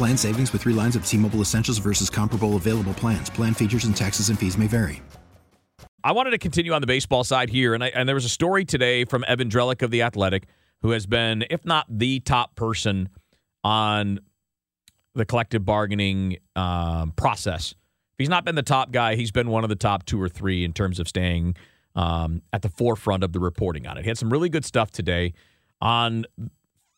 Plan 0.00 0.16
savings 0.16 0.50
with 0.50 0.62
three 0.62 0.72
lines 0.72 0.96
of 0.96 1.04
T 1.04 1.18
Mobile 1.18 1.42
Essentials 1.42 1.76
versus 1.76 2.08
comparable 2.08 2.56
available 2.56 2.94
plans. 2.94 3.28
Plan 3.28 3.52
features 3.52 3.84
and 3.84 3.94
taxes 3.94 4.30
and 4.30 4.38
fees 4.38 4.56
may 4.56 4.66
vary. 4.66 5.02
I 6.02 6.12
wanted 6.12 6.30
to 6.30 6.38
continue 6.38 6.72
on 6.72 6.80
the 6.80 6.86
baseball 6.86 7.22
side 7.22 7.50
here, 7.50 7.74
and, 7.74 7.84
I, 7.84 7.88
and 7.88 8.08
there 8.08 8.14
was 8.14 8.24
a 8.24 8.30
story 8.30 8.64
today 8.64 9.04
from 9.04 9.26
Evan 9.28 9.50
Drellich 9.50 9.82
of 9.82 9.90
The 9.90 10.00
Athletic, 10.00 10.46
who 10.80 10.92
has 10.92 11.04
been, 11.04 11.44
if 11.50 11.66
not 11.66 11.84
the 11.90 12.20
top 12.20 12.56
person 12.56 13.10
on 13.62 14.20
the 15.14 15.26
collective 15.26 15.66
bargaining 15.66 16.38
um, 16.56 17.12
process. 17.14 17.72
If 17.72 18.20
he's 18.20 18.30
not 18.30 18.46
been 18.46 18.54
the 18.54 18.62
top 18.62 18.92
guy, 18.92 19.16
he's 19.16 19.32
been 19.32 19.50
one 19.50 19.64
of 19.64 19.68
the 19.68 19.76
top 19.76 20.06
two 20.06 20.18
or 20.18 20.30
three 20.30 20.64
in 20.64 20.72
terms 20.72 20.98
of 20.98 21.08
staying 21.08 21.56
um, 21.94 22.40
at 22.54 22.62
the 22.62 22.70
forefront 22.70 23.22
of 23.22 23.34
the 23.34 23.40
reporting 23.40 23.86
on 23.86 23.98
it. 23.98 24.04
He 24.04 24.08
had 24.08 24.16
some 24.16 24.32
really 24.32 24.48
good 24.48 24.64
stuff 24.64 24.90
today 24.90 25.34
on 25.82 26.24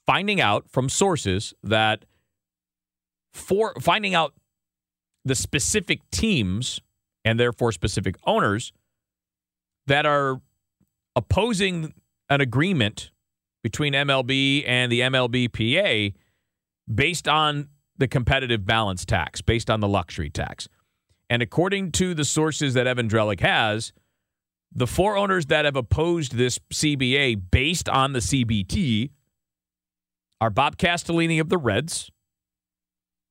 finding 0.07 0.41
out 0.41 0.71
from 0.71 0.89
sources 0.89 1.53
that 1.65 2.05
for 3.33 3.75
finding 3.81 4.15
out 4.15 4.35
the 5.25 5.35
specific 5.35 6.01
teams 6.11 6.81
and 7.25 7.39
therefore 7.39 7.73
specific 7.73 8.17
owners 8.27 8.73
that 9.87 10.07
are 10.07 10.41
opposing 11.15 11.95
an 12.29 12.41
agreement 12.41 13.11
between 13.63 13.93
MLB 13.93 14.65
and 14.67 14.91
the 14.91 15.01
MLBPA 15.01 16.15
based 16.93 17.29
on 17.29 17.69
the 17.97 18.09
competitive 18.09 18.67
balance 18.67 19.05
tax, 19.05 19.41
based 19.41 19.71
on 19.71 19.81
the 19.81 19.89
luxury 19.89 20.31
tax. 20.31 20.69
And 21.31 21.43
according 21.43 21.93
to 21.93 22.15
the 22.15 22.25
sources 22.25 22.75
that 22.75 22.87
Evan 22.87 23.09
Drellich 23.09 23.41
has, 23.41 23.93
the 24.75 24.87
four 24.87 25.17
owners 25.17 25.47
that 25.47 25.65
have 25.65 25.77
opposed 25.77 26.35
this 26.35 26.59
CBA 26.73 27.41
based 27.51 27.89
on 27.89 28.13
the 28.13 28.19
CBT 28.19 29.11
are 30.41 30.51
Bob 30.51 30.77
Castellini 30.77 31.41
of 31.41 31.49
the 31.49 31.59
Reds, 31.59 32.11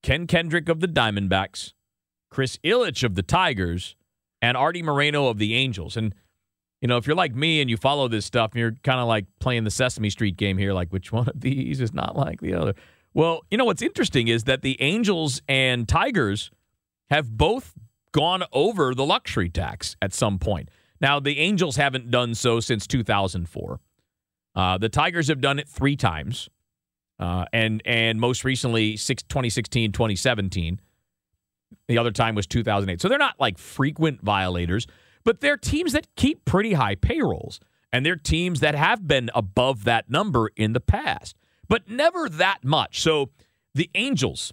Ken 0.02 0.26
Kendrick 0.26 0.68
of 0.68 0.80
the 0.80 0.88
Diamondbacks, 0.88 1.72
Chris 2.30 2.58
Ilitch 2.64 3.04
of 3.04 3.14
the 3.14 3.22
Tigers, 3.22 3.96
and 4.40 4.56
Artie 4.56 4.82
Moreno 4.82 5.28
of 5.28 5.38
the 5.38 5.54
Angels. 5.54 5.96
And, 5.96 6.14
you 6.80 6.88
know, 6.88 6.96
if 6.96 7.06
you're 7.06 7.16
like 7.16 7.34
me 7.34 7.60
and 7.60 7.70
you 7.70 7.76
follow 7.76 8.08
this 8.08 8.26
stuff, 8.26 8.52
and 8.52 8.60
you're 8.60 8.74
kind 8.82 9.00
of 9.00 9.06
like 9.06 9.26
playing 9.38 9.64
the 9.64 9.70
Sesame 9.70 10.10
Street 10.10 10.36
game 10.36 10.58
here, 10.58 10.72
like 10.72 10.92
which 10.92 11.12
one 11.12 11.28
of 11.28 11.40
these 11.40 11.80
is 11.80 11.94
not 11.94 12.16
like 12.16 12.40
the 12.40 12.54
other. 12.54 12.74
Well, 13.14 13.42
you 13.50 13.58
know, 13.58 13.64
what's 13.64 13.82
interesting 13.82 14.28
is 14.28 14.44
that 14.44 14.62
the 14.62 14.80
Angels 14.80 15.42
and 15.46 15.88
Tigers 15.88 16.50
have 17.10 17.36
both 17.36 17.74
gone 18.12 18.44
over 18.52 18.94
the 18.94 19.04
luxury 19.04 19.50
tax 19.50 19.96
at 20.00 20.12
some 20.12 20.38
point. 20.38 20.70
Now, 21.00 21.20
the 21.20 21.38
Angels 21.38 21.76
haven't 21.76 22.10
done 22.10 22.34
so 22.34 22.60
since 22.60 22.86
2004. 22.86 23.80
Uh, 24.54 24.78
the 24.78 24.88
Tigers 24.88 25.28
have 25.28 25.40
done 25.40 25.58
it 25.58 25.68
three 25.68 25.96
times. 25.96 26.48
Uh, 27.22 27.44
and 27.52 27.80
and 27.84 28.20
most 28.20 28.44
recently 28.44 28.96
six, 28.96 29.22
2016 29.22 29.92
2017 29.92 30.80
the 31.86 31.96
other 31.96 32.10
time 32.10 32.34
was 32.34 32.48
2008 32.48 33.00
so 33.00 33.08
they're 33.08 33.16
not 33.16 33.38
like 33.38 33.58
frequent 33.58 34.20
violators 34.22 34.88
but 35.24 35.40
they're 35.40 35.56
teams 35.56 35.92
that 35.92 36.08
keep 36.16 36.44
pretty 36.44 36.72
high 36.72 36.96
payrolls 36.96 37.60
and 37.92 38.04
they're 38.04 38.16
teams 38.16 38.58
that 38.60 38.74
have 38.74 39.06
been 39.06 39.30
above 39.34 39.84
that 39.84 40.10
number 40.10 40.50
in 40.56 40.72
the 40.72 40.80
past 40.80 41.36
but 41.68 41.88
never 41.88 42.28
that 42.28 42.64
much. 42.64 43.00
So 43.00 43.30
the 43.74 43.88
angels 43.94 44.52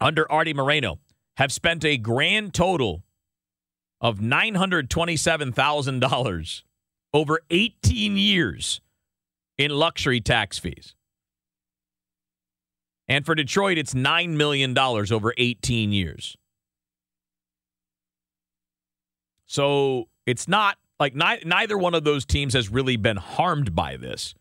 under 0.00 0.30
artie 0.30 0.54
moreno 0.54 1.00
have 1.36 1.52
spent 1.52 1.84
a 1.84 1.96
grand 1.96 2.54
total 2.54 3.02
of 4.00 4.20
$927000 4.20 6.62
over 7.12 7.40
18 7.50 8.16
years 8.16 8.80
in 9.56 9.72
luxury 9.72 10.20
tax 10.20 10.60
fees 10.60 10.94
and 13.08 13.24
for 13.24 13.34
Detroit, 13.34 13.78
it's 13.78 13.94
$9 13.94 14.30
million 14.30 14.76
over 14.78 15.32
18 15.36 15.92
years. 15.92 16.36
So 19.46 20.08
it's 20.26 20.46
not 20.46 20.76
like 21.00 21.14
ni- 21.14 21.42
neither 21.44 21.78
one 21.78 21.94
of 21.94 22.04
those 22.04 22.26
teams 22.26 22.52
has 22.52 22.68
really 22.68 22.96
been 22.96 23.16
harmed 23.16 23.74
by 23.74 23.96
this, 23.96 24.34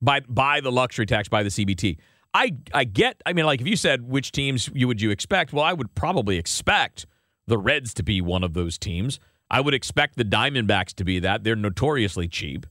by, 0.00 0.20
by 0.20 0.60
the 0.60 0.72
luxury 0.72 1.04
tax, 1.04 1.28
by 1.28 1.42
the 1.42 1.50
CBT. 1.50 1.98
I, 2.32 2.56
I 2.72 2.84
get, 2.84 3.20
I 3.26 3.34
mean, 3.34 3.44
like 3.44 3.60
if 3.60 3.66
you 3.66 3.76
said 3.76 4.08
which 4.08 4.32
teams 4.32 4.70
you 4.72 4.88
would 4.88 5.02
you 5.02 5.10
expect, 5.10 5.52
well, 5.52 5.64
I 5.64 5.74
would 5.74 5.94
probably 5.94 6.38
expect 6.38 7.06
the 7.46 7.58
Reds 7.58 7.92
to 7.94 8.02
be 8.02 8.22
one 8.22 8.42
of 8.42 8.54
those 8.54 8.78
teams. 8.78 9.20
I 9.50 9.60
would 9.60 9.74
expect 9.74 10.16
the 10.16 10.24
Diamondbacks 10.24 10.94
to 10.94 11.04
be 11.04 11.18
that. 11.20 11.44
They're 11.44 11.54
notoriously 11.54 12.28
cheap. 12.28 12.64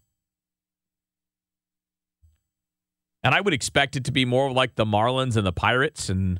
And 3.24 3.36
I 3.36 3.42
would 3.42 3.54
expect 3.54 3.96
it 3.96 4.04
to 4.06 4.12
be 4.12 4.26
more 4.26 4.52
like 4.52 4.76
the 4.76 4.86
Marlins 4.86 5.38
and 5.38 5.46
the 5.46 5.52
Pirates 5.52 6.09
and 6.09 6.40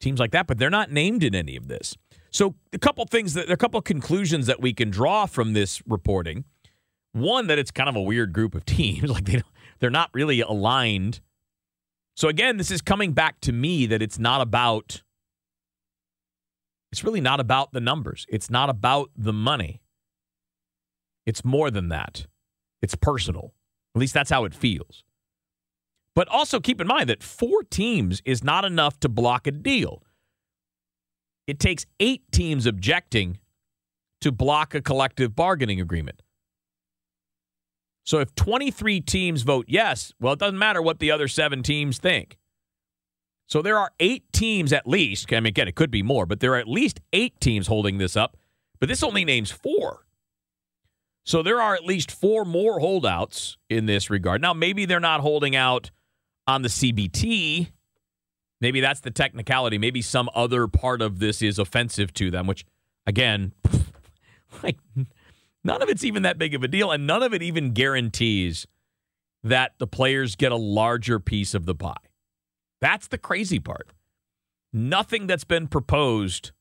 teams 0.00 0.20
like 0.20 0.30
that, 0.32 0.46
but 0.46 0.58
they're 0.58 0.70
not 0.70 0.90
named 0.90 1.22
in 1.22 1.34
any 1.34 1.56
of 1.56 1.68
this. 1.68 1.96
So 2.30 2.54
a 2.72 2.78
couple 2.78 3.04
things 3.04 3.34
that 3.34 3.50
a 3.50 3.56
couple 3.56 3.80
conclusions 3.82 4.46
that 4.46 4.60
we 4.60 4.72
can 4.72 4.90
draw 4.90 5.26
from 5.26 5.52
this 5.52 5.82
reporting. 5.86 6.44
One 7.12 7.46
that 7.48 7.58
it's 7.58 7.70
kind 7.70 7.90
of 7.90 7.96
a 7.96 8.00
weird 8.00 8.32
group 8.32 8.54
of 8.54 8.64
teams, 8.66 9.10
like 9.10 9.24
they 9.24 9.42
they're 9.80 9.90
not 9.90 10.10
really 10.14 10.40
aligned. 10.40 11.20
So 12.16 12.28
again, 12.28 12.56
this 12.56 12.70
is 12.70 12.82
coming 12.82 13.12
back 13.12 13.40
to 13.42 13.52
me 13.52 13.86
that 13.86 14.02
it's 14.02 14.18
not 14.18 14.40
about 14.40 15.02
it's 16.90 17.04
really 17.04 17.20
not 17.20 17.40
about 17.40 17.72
the 17.72 17.80
numbers. 17.80 18.26
It's 18.28 18.50
not 18.50 18.68
about 18.68 19.10
the 19.16 19.32
money. 19.32 19.80
It's 21.24 21.44
more 21.44 21.70
than 21.70 21.88
that. 21.88 22.26
It's 22.80 22.94
personal. 22.94 23.54
At 23.94 24.00
least 24.00 24.14
that's 24.14 24.30
how 24.30 24.44
it 24.44 24.54
feels. 24.54 25.04
But 26.14 26.28
also 26.28 26.60
keep 26.60 26.80
in 26.80 26.86
mind 26.86 27.08
that 27.08 27.22
four 27.22 27.62
teams 27.62 28.20
is 28.24 28.44
not 28.44 28.64
enough 28.64 29.00
to 29.00 29.08
block 29.08 29.46
a 29.46 29.50
deal. 29.50 30.02
It 31.46 31.58
takes 31.58 31.86
eight 32.00 32.22
teams 32.30 32.66
objecting 32.66 33.38
to 34.20 34.30
block 34.30 34.74
a 34.74 34.82
collective 34.82 35.34
bargaining 35.34 35.80
agreement. 35.80 36.22
So 38.04 38.18
if 38.18 38.34
23 38.34 39.00
teams 39.00 39.42
vote 39.42 39.66
yes, 39.68 40.12
well, 40.20 40.34
it 40.34 40.38
doesn't 40.38 40.58
matter 40.58 40.82
what 40.82 40.98
the 40.98 41.10
other 41.10 41.28
seven 41.28 41.62
teams 41.62 41.98
think. 41.98 42.36
So 43.46 43.62
there 43.62 43.78
are 43.78 43.90
eight 44.00 44.24
teams 44.32 44.72
at 44.72 44.86
least. 44.86 45.32
I 45.32 45.36
mean, 45.40 45.46
again, 45.46 45.68
it 45.68 45.74
could 45.74 45.90
be 45.90 46.02
more, 46.02 46.26
but 46.26 46.40
there 46.40 46.54
are 46.54 46.58
at 46.58 46.68
least 46.68 47.00
eight 47.12 47.40
teams 47.40 47.66
holding 47.66 47.98
this 47.98 48.16
up. 48.16 48.36
But 48.80 48.88
this 48.88 49.02
only 49.02 49.24
names 49.24 49.50
four. 49.50 50.06
So 51.24 51.42
there 51.42 51.60
are 51.60 51.74
at 51.74 51.84
least 51.84 52.10
four 52.10 52.44
more 52.44 52.80
holdouts 52.80 53.56
in 53.70 53.86
this 53.86 54.10
regard. 54.10 54.40
Now, 54.40 54.52
maybe 54.52 54.86
they're 54.86 55.00
not 55.00 55.20
holding 55.20 55.54
out 55.54 55.90
on 56.46 56.62
the 56.62 56.68
CBT. 56.68 57.68
Maybe 58.60 58.80
that's 58.80 59.00
the 59.00 59.10
technicality. 59.10 59.78
Maybe 59.78 60.02
some 60.02 60.30
other 60.34 60.68
part 60.68 61.02
of 61.02 61.18
this 61.18 61.42
is 61.42 61.58
offensive 61.58 62.12
to 62.14 62.30
them, 62.30 62.46
which, 62.46 62.64
again, 63.06 63.52
like 64.62 64.78
none 65.64 65.82
of 65.82 65.88
it's 65.88 66.04
even 66.04 66.22
that 66.22 66.38
big 66.38 66.54
of 66.54 66.62
a 66.62 66.68
deal, 66.68 66.90
and 66.90 67.06
none 67.06 67.22
of 67.22 67.34
it 67.34 67.42
even 67.42 67.72
guarantees 67.72 68.66
that 69.42 69.72
the 69.78 69.86
players 69.86 70.36
get 70.36 70.52
a 70.52 70.56
larger 70.56 71.18
piece 71.18 71.54
of 71.54 71.66
the 71.66 71.74
pie. 71.74 71.94
That's 72.80 73.08
the 73.08 73.18
crazy 73.18 73.58
part. 73.58 73.92
Nothing 74.72 75.26
that's 75.26 75.44
been 75.44 75.66
proposed 75.66 76.52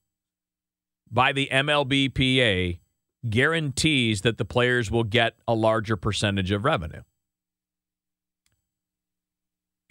by 1.10 1.31
the 1.34 1.50
MLBPA 1.51 2.80
guarantees 3.30 4.22
that 4.22 4.38
the 4.38 4.45
players 4.45 4.89
will 4.89 5.04
get 5.04 5.34
a 5.48 5.54
larger 5.54 5.95
percentage 5.95 6.51
of 6.51 6.66
revenue. 6.66 7.01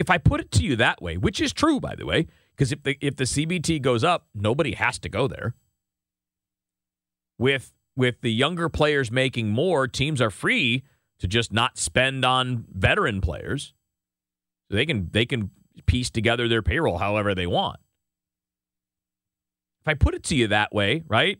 If 0.01 0.09
I 0.09 0.17
put 0.17 0.41
it 0.41 0.51
to 0.53 0.63
you 0.63 0.75
that 0.77 0.99
way, 0.99 1.15
which 1.15 1.39
is 1.39 1.53
true, 1.53 1.79
by 1.79 1.93
the 1.93 2.07
way, 2.07 2.25
because 2.55 2.71
if 2.71 2.81
the 2.81 2.97
if 3.01 3.15
the 3.15 3.25
CBT 3.25 3.81
goes 3.81 4.03
up, 4.03 4.25
nobody 4.33 4.73
has 4.73 4.97
to 4.99 5.09
go 5.09 5.27
there. 5.27 5.53
With 7.37 7.71
with 7.95 8.21
the 8.21 8.31
younger 8.31 8.67
players 8.67 9.11
making 9.11 9.49
more, 9.49 9.87
teams 9.87 10.19
are 10.19 10.31
free 10.31 10.83
to 11.19 11.27
just 11.27 11.53
not 11.53 11.77
spend 11.77 12.25
on 12.25 12.65
veteran 12.73 13.21
players. 13.21 13.73
So 14.69 14.75
they 14.75 14.87
can 14.87 15.09
they 15.11 15.25
can 15.27 15.51
piece 15.85 16.09
together 16.09 16.47
their 16.47 16.63
payroll 16.63 16.97
however 16.97 17.35
they 17.35 17.47
want. 17.47 17.79
If 19.81 19.87
I 19.87 19.93
put 19.93 20.15
it 20.15 20.23
to 20.25 20.35
you 20.35 20.47
that 20.47 20.73
way, 20.73 21.03
right? 21.07 21.37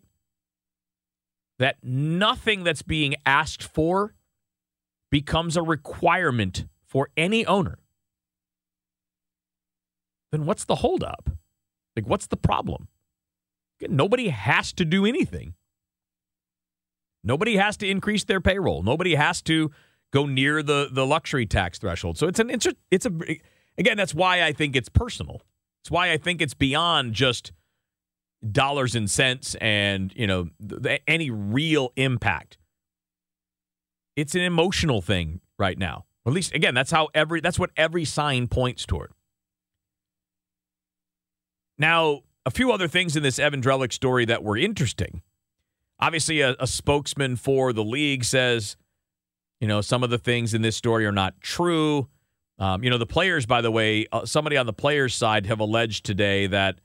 That 1.58 1.78
nothing 1.84 2.64
that's 2.64 2.84
being 2.84 3.16
asked 3.26 3.64
for 3.64 4.14
becomes 5.10 5.58
a 5.58 5.64
requirement 5.64 6.66
for 6.86 7.10
any 7.18 7.44
owner. 7.46 7.80
Then 10.32 10.46
what's 10.46 10.66
the 10.66 10.76
holdup? 10.76 11.30
Like, 11.96 12.08
what's 12.08 12.28
the 12.28 12.38
problem? 12.38 12.88
Nobody 13.82 14.30
has 14.30 14.72
to 14.74 14.86
do 14.86 15.06
anything. 15.06 15.56
Nobody 17.24 17.58
has 17.58 17.78
to 17.78 17.90
increase 17.90 18.24
their 18.24 18.42
payroll. 18.42 18.84
Nobody 18.84 19.16
has 19.16 19.42
to 19.44 19.72
go 20.12 20.26
near 20.26 20.62
the 20.62 20.90
the 20.92 21.06
luxury 21.06 21.46
tax 21.46 21.80
threshold. 21.80 22.18
So 22.18 22.28
it's 22.28 22.40
an 22.40 22.50
it's 22.50 22.66
a, 22.66 22.74
it's 22.90 23.06
a 23.06 23.12
again 23.78 23.98
that's 23.98 24.14
why 24.14 24.44
I 24.44 24.54
think 24.54 24.76
it's 24.76 24.90
personal. 24.90 25.42
It's 25.84 25.92
why 25.92 26.12
I 26.12 26.18
think 26.18 26.42
it's 26.42 26.54
beyond 26.54 27.14
just 27.14 27.52
dollars 28.50 28.96
and 28.96 29.10
cents 29.10 29.56
and 29.62 30.14
you 30.16 30.28
know 30.28 30.50
the, 30.60 31.00
any 31.08 31.30
real 31.30 31.92
impact. 31.96 32.58
It's 34.16 34.36
an 34.36 34.42
emotional 34.42 35.02
thing 35.02 35.42
right 35.58 35.78
now. 35.78 36.06
At 36.26 36.34
least 36.34 36.54
again, 36.54 36.74
that's 36.74 36.92
how 36.92 37.10
every 37.14 37.40
that's 37.42 37.58
what 37.60 37.72
every 37.78 38.06
sign 38.06 38.48
points 38.48 38.86
toward. 38.86 39.12
Now, 41.82 42.22
a 42.46 42.52
few 42.52 42.72
other 42.72 42.88
things 42.88 43.16
in 43.16 43.24
this 43.24 43.40
Evan 43.40 43.62
Drellich 43.62 43.92
story 43.92 44.24
that 44.26 44.44
were 44.44 44.56
interesting 44.56 45.22
obviously 46.02 46.42
a, 46.42 46.56
a, 46.60 46.68
spokesman 46.68 47.36
for 47.36 47.72
the 47.72 47.84
league 47.84 48.24
says, 48.24 48.76
you 49.60 49.68
know, 49.68 49.82
some 49.82 50.04
of 50.04 50.10
the 50.10 50.18
things 50.18 50.54
in 50.54 50.62
this 50.62 50.76
story 50.76 51.06
are 51.06 51.12
not 51.12 51.40
true. 51.40 52.10
Um, 52.58 52.84
you 52.84 52.90
know, 52.90 52.98
the 52.98 53.06
players, 53.06 53.46
by 53.46 53.62
the 53.62 53.72
way, 53.72 54.08
uh, 54.12 54.26
somebody 54.26 54.58
on 54.58 54.66
the 54.66 54.74
players' 54.74 55.16
side 55.16 55.46
have 55.46 55.60
alleged 55.60 56.06
today 56.06 56.48
that, 56.48 56.80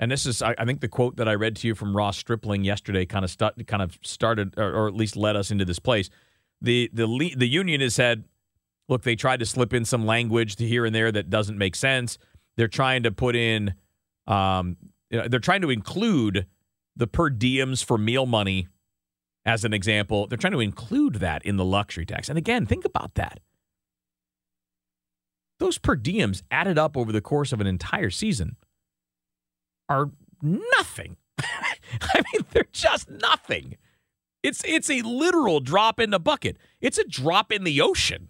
and 0.00 0.10
this 0.10 0.26
is, 0.26 0.42
I, 0.42 0.54
I, 0.58 0.64
think, 0.64 0.80
the 0.80 0.88
quote 0.88 1.16
that 1.16 1.28
I 1.28 1.34
read 1.34 1.56
to 1.56 1.68
you 1.68 1.74
from 1.74 1.96
Ross 1.96 2.18
Stripling 2.18 2.64
yesterday, 2.64 3.06
kind 3.06 3.24
of 3.24 3.36
kind 3.66 3.82
of 3.82 3.98
started, 4.02 4.54
or, 4.56 4.72
or, 4.72 4.88
at 4.88 4.94
least 4.94 5.16
led 5.16 5.36
us 5.36 5.50
into 5.50 5.64
this 5.64 5.78
place. 5.78 6.10
The 6.60 6.90
the 6.92 7.06
le- 7.06 7.36
the 7.36 7.46
union 7.46 7.80
has 7.80 7.94
said, 7.94 8.24
look, 8.88 9.02
they 9.02 9.14
tried 9.14 9.40
to 9.40 9.46
slip 9.46 9.72
in 9.72 9.84
some 9.84 10.04
language 10.04 10.58
here 10.58 10.84
and 10.84 10.94
there 10.94 11.12
that 11.12 11.30
doesn't 11.30 11.56
make 11.56 11.76
sense. 11.76 12.18
They're 12.56 12.68
trying 12.68 13.04
to 13.04 13.12
put 13.12 13.36
in, 13.36 13.74
um, 14.26 14.76
you 15.10 15.18
know, 15.18 15.28
they're 15.28 15.40
trying 15.40 15.62
to 15.62 15.70
include 15.70 16.46
the 16.96 17.06
per 17.06 17.30
diems 17.30 17.84
for 17.84 17.98
meal 17.98 18.26
money, 18.26 18.68
as 19.44 19.64
an 19.64 19.72
example, 19.72 20.26
they're 20.26 20.38
trying 20.38 20.52
to 20.52 20.60
include 20.60 21.16
that 21.16 21.44
in 21.44 21.56
the 21.56 21.64
luxury 21.64 22.06
tax. 22.06 22.28
And 22.28 22.38
again, 22.38 22.66
think 22.66 22.84
about 22.84 23.14
that. 23.14 23.40
Those 25.58 25.78
per 25.78 25.96
diems 25.96 26.42
added 26.50 26.78
up 26.78 26.96
over 26.96 27.12
the 27.12 27.20
course 27.20 27.52
of 27.52 27.60
an 27.60 27.66
entire 27.66 28.10
season 28.10 28.56
are 29.88 30.10
nothing. 30.40 31.16
I 31.40 32.22
mean, 32.32 32.44
they're 32.50 32.66
just 32.72 33.08
nothing. 33.10 33.76
It's 34.42 34.62
it's 34.64 34.90
a 34.90 35.02
literal 35.02 35.60
drop 35.60 36.00
in 36.00 36.10
the 36.10 36.18
bucket. 36.18 36.56
It's 36.80 36.98
a 36.98 37.04
drop 37.06 37.52
in 37.52 37.62
the 37.62 37.80
ocean 37.80 38.28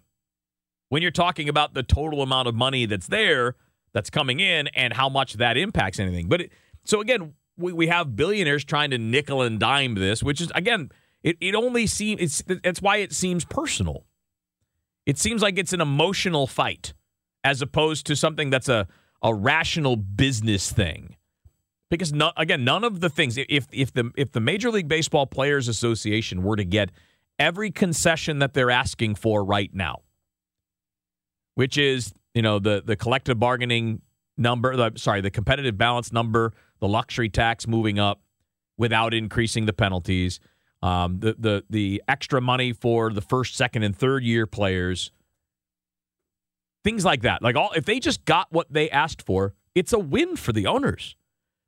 when 0.89 1.01
you're 1.01 1.11
talking 1.11 1.49
about 1.49 1.73
the 1.73 1.81
total 1.81 2.21
amount 2.21 2.47
of 2.47 2.53
money 2.53 2.85
that's 2.85 3.07
there 3.07 3.55
that's 3.93 4.09
coming 4.09 4.39
in 4.39 4.67
and 4.69 4.93
how 4.93 5.09
much 5.09 5.33
that 5.35 5.57
impacts 5.57 5.99
anything. 5.99 6.27
But 6.27 6.41
it, 6.41 6.51
so 6.83 7.01
again, 7.01 7.33
we, 7.57 7.71
we 7.73 7.87
have 7.87 8.15
billionaires 8.15 8.63
trying 8.63 8.91
to 8.91 8.97
nickel 8.97 9.41
and 9.41 9.59
dime 9.59 9.95
this, 9.95 10.23
which 10.23 10.41
is 10.41 10.51
again, 10.55 10.89
it, 11.21 11.37
it 11.39 11.55
only 11.55 11.87
seems 11.87 12.21
it's 12.21 12.43
that's 12.63 12.81
why 12.81 12.97
it 12.97 13.13
seems 13.13 13.45
personal. 13.45 14.05
It 15.05 15.17
seems 15.17 15.41
like 15.41 15.57
it's 15.57 15.73
an 15.73 15.81
emotional 15.81 16.47
fight 16.47 16.93
as 17.43 17.61
opposed 17.61 18.05
to 18.07 18.15
something 18.15 18.49
that's 18.49 18.69
a, 18.69 18.87
a 19.21 19.33
rational 19.33 19.95
business 19.95 20.71
thing. 20.71 21.17
Because 21.89 22.11
no, 22.11 22.31
again, 22.37 22.63
none 22.63 22.83
of 22.83 23.01
the 23.01 23.09
things 23.09 23.37
if 23.37 23.67
if 23.71 23.93
the 23.93 24.11
if 24.17 24.31
the 24.31 24.39
Major 24.39 24.71
League 24.71 24.87
Baseball 24.87 25.27
Players 25.27 25.67
Association 25.67 26.41
were 26.41 26.55
to 26.55 26.65
get 26.65 26.89
every 27.37 27.69
concession 27.69 28.39
that 28.39 28.53
they're 28.53 28.71
asking 28.71 29.15
for 29.15 29.43
right 29.43 29.73
now, 29.73 30.01
which 31.55 31.77
is 31.77 32.13
you 32.33 32.41
know 32.41 32.59
the 32.59 32.81
the 32.85 32.95
collective 32.95 33.39
bargaining 33.39 34.01
number, 34.37 34.75
the, 34.75 34.91
sorry, 34.95 35.21
the 35.21 35.31
competitive 35.31 35.77
balance 35.77 36.11
number, 36.11 36.53
the 36.79 36.87
luxury 36.87 37.29
tax 37.29 37.67
moving 37.67 37.99
up 37.99 38.21
without 38.77 39.13
increasing 39.13 39.65
the 39.65 39.73
penalties, 39.73 40.39
um, 40.81 41.19
the 41.19 41.35
the 41.37 41.63
the 41.69 42.03
extra 42.07 42.41
money 42.41 42.73
for 42.73 43.11
the 43.11 43.21
first, 43.21 43.55
second, 43.55 43.83
and 43.83 43.95
third 43.95 44.23
year 44.23 44.47
players, 44.47 45.11
things 46.83 47.05
like 47.05 47.21
that. 47.21 47.41
Like 47.41 47.55
all, 47.55 47.71
if 47.75 47.85
they 47.85 47.99
just 47.99 48.25
got 48.25 48.47
what 48.51 48.71
they 48.71 48.89
asked 48.89 49.21
for, 49.21 49.53
it's 49.75 49.93
a 49.93 49.99
win 49.99 50.35
for 50.35 50.51
the 50.51 50.67
owners 50.67 51.15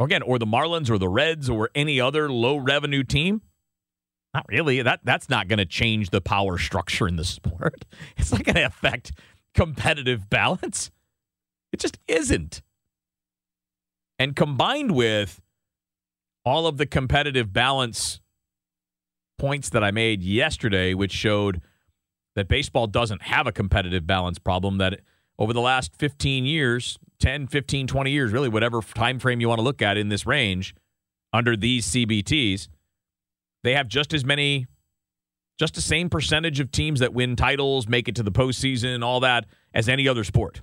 Again, 0.00 0.22
or 0.22 0.40
the 0.40 0.46
Marlins 0.46 0.90
or 0.90 0.98
the 0.98 1.08
Reds 1.08 1.48
or 1.48 1.70
any 1.76 2.00
other 2.00 2.28
low 2.28 2.56
revenue 2.56 3.04
team? 3.04 3.42
Not 4.34 4.46
really. 4.48 4.82
That 4.82 4.98
that's 5.04 5.28
not 5.28 5.46
going 5.46 5.60
to 5.60 5.64
change 5.64 6.10
the 6.10 6.20
power 6.20 6.58
structure 6.58 7.06
in 7.06 7.14
the 7.14 7.24
sport. 7.24 7.84
It's 8.16 8.32
not 8.32 8.42
going 8.42 8.56
to 8.56 8.66
affect 8.66 9.12
competitive 9.54 10.28
balance. 10.28 10.90
It 11.72 11.78
just 11.78 11.96
isn't. 12.08 12.62
And 14.20 14.36
combined 14.36 14.90
with 14.90 15.40
all 16.44 16.66
of 16.66 16.76
the 16.76 16.84
competitive 16.84 17.54
balance 17.54 18.20
points 19.38 19.70
that 19.70 19.82
I 19.82 19.92
made 19.92 20.22
yesterday, 20.22 20.92
which 20.92 21.10
showed 21.10 21.62
that 22.36 22.46
baseball 22.46 22.86
doesn't 22.86 23.22
have 23.22 23.46
a 23.46 23.52
competitive 23.52 24.06
balance 24.06 24.38
problem, 24.38 24.76
that 24.76 25.00
over 25.38 25.54
the 25.54 25.62
last 25.62 25.96
15 25.96 26.44
years, 26.44 26.98
10, 27.20 27.46
15, 27.46 27.86
20 27.86 28.10
years, 28.10 28.30
really, 28.30 28.50
whatever 28.50 28.82
time 28.82 29.18
frame 29.18 29.40
you 29.40 29.48
want 29.48 29.58
to 29.58 29.62
look 29.62 29.80
at 29.80 29.96
in 29.96 30.10
this 30.10 30.26
range, 30.26 30.74
under 31.32 31.56
these 31.56 31.86
CBTs, 31.86 32.68
they 33.64 33.72
have 33.72 33.88
just 33.88 34.12
as 34.12 34.22
many, 34.22 34.66
just 35.58 35.72
the 35.72 35.80
same 35.80 36.10
percentage 36.10 36.60
of 36.60 36.70
teams 36.70 37.00
that 37.00 37.14
win 37.14 37.36
titles, 37.36 37.88
make 37.88 38.06
it 38.06 38.16
to 38.16 38.22
the 38.22 38.32
postseason, 38.32 39.02
all 39.02 39.20
that, 39.20 39.46
as 39.72 39.88
any 39.88 40.06
other 40.06 40.24
sport. 40.24 40.60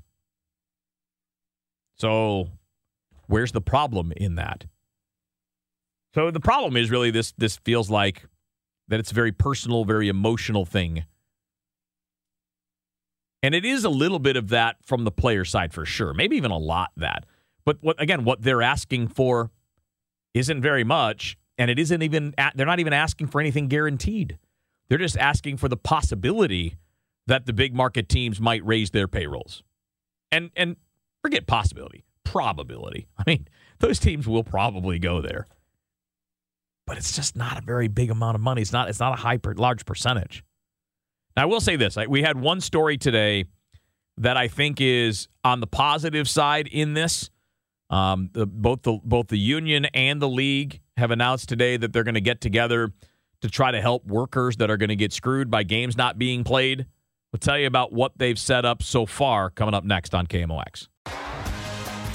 So, 1.95 2.49
where's 3.27 3.51
the 3.51 3.61
problem 3.61 4.11
in 4.15 4.35
that? 4.35 4.65
So 6.15 6.31
the 6.31 6.39
problem 6.39 6.75
is 6.75 6.89
really 6.89 7.11
this 7.11 7.33
this 7.37 7.57
feels 7.57 7.89
like 7.89 8.25
that 8.87 8.99
it's 8.99 9.11
a 9.11 9.15
very 9.15 9.31
personal, 9.31 9.85
very 9.85 10.07
emotional 10.07 10.65
thing. 10.65 11.05
And 13.43 13.53
it 13.53 13.63
is 13.63 13.83
a 13.83 13.89
little 13.89 14.19
bit 14.19 14.35
of 14.35 14.49
that 14.49 14.77
from 14.83 15.03
the 15.03 15.11
player 15.11 15.45
side 15.45 15.73
for 15.73 15.85
sure. 15.85 16.13
Maybe 16.13 16.35
even 16.37 16.51
a 16.51 16.57
lot 16.57 16.91
that. 16.97 17.25
But 17.65 17.77
what 17.81 18.01
again, 18.01 18.23
what 18.23 18.41
they're 18.41 18.63
asking 18.63 19.09
for 19.09 19.51
isn't 20.33 20.61
very 20.61 20.83
much, 20.83 21.37
and 21.57 21.69
it 21.69 21.77
isn't 21.77 22.01
even 22.01 22.33
they're 22.55 22.65
not 22.65 22.79
even 22.79 22.93
asking 22.93 23.27
for 23.27 23.39
anything 23.39 23.67
guaranteed. 23.67 24.37
They're 24.89 24.97
just 24.97 25.17
asking 25.17 25.57
for 25.57 25.67
the 25.67 25.77
possibility 25.77 26.77
that 27.27 27.45
the 27.45 27.53
big 27.53 27.75
market 27.75 28.07
teams 28.07 28.39
might 28.39 28.65
raise 28.65 28.91
their 28.91 29.07
payrolls. 29.07 29.61
And 30.31 30.49
and 30.55 30.77
forget 31.21 31.45
possibility 31.45 32.05
probability. 32.27 33.07
I 33.17 33.23
mean, 33.27 33.47
those 33.79 33.99
teams 33.99 34.27
will 34.27 34.43
probably 34.43 34.99
go 34.99 35.21
there, 35.21 35.47
but 36.85 36.97
it's 36.97 37.15
just 37.15 37.35
not 37.35 37.57
a 37.57 37.61
very 37.61 37.87
big 37.87 38.11
amount 38.11 38.35
of 38.35 38.41
money. 38.41 38.61
It's 38.61 38.73
not. 38.73 38.89
It's 38.89 38.99
not 38.99 39.13
a 39.13 39.21
high, 39.21 39.39
large 39.55 39.85
percentage. 39.85 40.43
Now, 41.35 41.43
I 41.43 41.45
will 41.45 41.61
say 41.61 41.75
this: 41.75 41.97
we 42.07 42.21
had 42.23 42.39
one 42.39 42.61
story 42.61 42.97
today 42.97 43.45
that 44.17 44.37
I 44.37 44.47
think 44.47 44.81
is 44.81 45.27
on 45.43 45.59
the 45.59 45.67
positive 45.67 46.27
side 46.27 46.67
in 46.67 46.93
this. 46.93 47.29
Um, 47.89 48.29
the, 48.33 48.45
both 48.45 48.81
the 48.81 48.99
both 49.03 49.27
the 49.27 49.37
union 49.37 49.85
and 49.85 50.21
the 50.21 50.27
league 50.27 50.81
have 50.97 51.11
announced 51.11 51.47
today 51.47 51.77
that 51.77 51.93
they're 51.93 52.03
going 52.03 52.15
to 52.15 52.21
get 52.21 52.41
together 52.41 52.91
to 53.41 53.49
try 53.49 53.71
to 53.71 53.79
help 53.79 54.05
workers 54.05 54.57
that 54.57 54.69
are 54.69 54.77
going 54.77 54.89
to 54.89 54.95
get 54.95 55.13
screwed 55.13 55.49
by 55.49 55.63
games 55.63 55.95
not 55.95 56.17
being 56.17 56.43
played. 56.43 56.85
We'll 57.31 57.39
tell 57.39 57.57
you 57.57 57.67
about 57.67 57.93
what 57.93 58.17
they've 58.17 58.39
set 58.39 58.65
up 58.65 58.81
so 58.81 59.05
far 59.05 59.49
coming 59.49 59.73
up 59.73 59.83
next 59.83 60.15
on 60.15 60.27
KMOX. 60.27 60.87